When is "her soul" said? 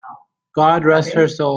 1.13-1.49